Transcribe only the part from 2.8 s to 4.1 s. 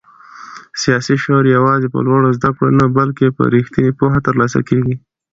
بلکې په رښتینې